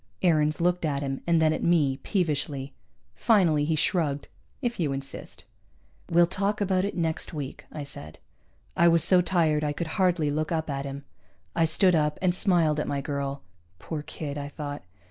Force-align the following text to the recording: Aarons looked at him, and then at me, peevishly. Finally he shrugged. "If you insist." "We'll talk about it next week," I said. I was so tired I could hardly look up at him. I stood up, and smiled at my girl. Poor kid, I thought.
Aarons 0.23 0.59
looked 0.59 0.83
at 0.83 1.03
him, 1.03 1.21
and 1.27 1.39
then 1.39 1.53
at 1.53 1.61
me, 1.61 1.97
peevishly. 1.97 2.73
Finally 3.13 3.65
he 3.65 3.75
shrugged. 3.75 4.29
"If 4.59 4.79
you 4.79 4.93
insist." 4.93 5.45
"We'll 6.09 6.25
talk 6.25 6.59
about 6.59 6.85
it 6.85 6.97
next 6.97 7.35
week," 7.35 7.67
I 7.71 7.83
said. 7.83 8.17
I 8.75 8.87
was 8.87 9.03
so 9.03 9.21
tired 9.21 9.63
I 9.63 9.73
could 9.73 10.01
hardly 10.01 10.31
look 10.31 10.51
up 10.51 10.71
at 10.71 10.85
him. 10.85 11.03
I 11.55 11.65
stood 11.65 11.93
up, 11.93 12.17
and 12.19 12.33
smiled 12.33 12.79
at 12.79 12.87
my 12.87 12.99
girl. 12.99 13.43
Poor 13.77 14.01
kid, 14.01 14.39
I 14.39 14.49
thought. 14.49 14.81